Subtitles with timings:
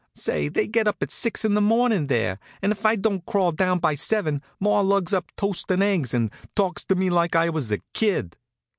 [0.15, 3.51] "Say, they get up at six in the morning there, and if I don't crawl
[3.51, 7.51] down by seven maw lugs up toast and eggs, and talks to me like I
[7.51, 8.35] was a kid."